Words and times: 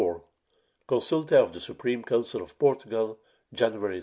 CONSULTA 0.87 1.39
OF 1.39 1.53
THE 1.53 1.59
SUPREME 1.59 2.01
COUNCIL 2.01 2.41
OF 2.41 2.57
PORTUGAL, 2.57 3.19
JANUARY 3.53 3.59
17, 3.59 3.69
1619. 3.69 3.99